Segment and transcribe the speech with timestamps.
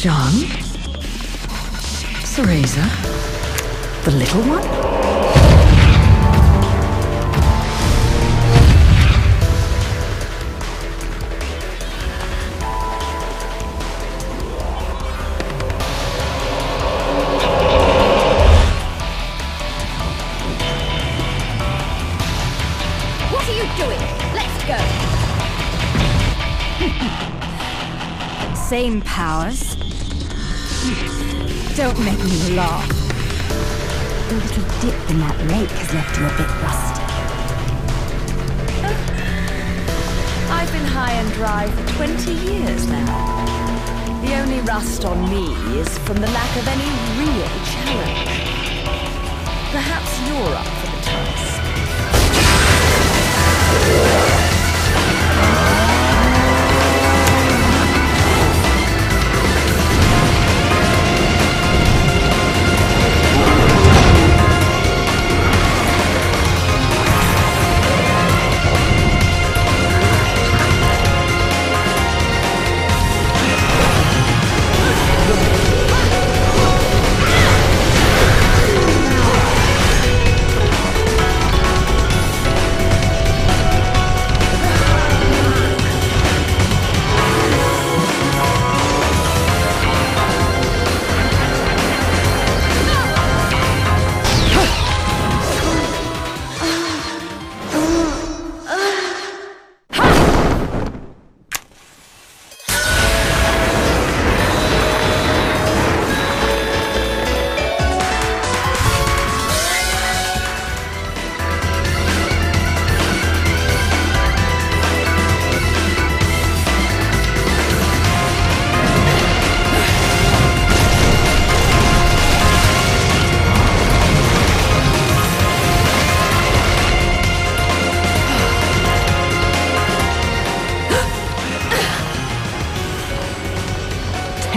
[0.00, 0.48] Jeanne?
[2.24, 2.80] Cereza?
[4.04, 4.64] The little one?
[23.30, 24.00] What are you doing?
[24.32, 24.78] Let's go.
[28.70, 29.79] Same powers.
[30.80, 32.88] Don't make me laugh.
[34.28, 37.04] The little dip in that lake has left you a bit rusty.
[40.50, 43.12] I've been high and dry for 20 years now.
[44.24, 46.90] The only rust on me is from the lack of any
[47.20, 48.40] real challenge.
[49.72, 51.60] Perhaps you're up for the task.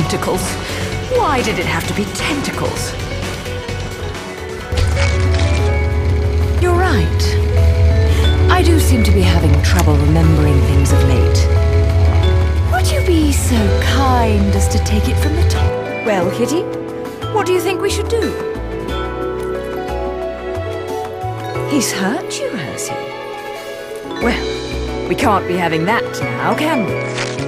[0.00, 0.42] Tentacles.
[1.18, 2.92] Why did it have to be tentacles?
[6.62, 7.22] You're right.
[8.50, 11.40] I do seem to be having trouble remembering things of late.
[12.72, 15.70] Would you be so kind as to take it from the top?
[16.06, 16.62] Well, Kitty,
[17.34, 18.32] what do you think we should do?
[21.68, 22.94] He's hurt you, has he?
[24.24, 27.39] Well, we can't be having that now, can we?